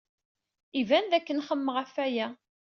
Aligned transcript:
Iban 0.79 1.05
dakken 1.11 1.43
xemmemeɣ 1.47 1.75
ɣef 1.77 1.93
waya. 1.97 2.27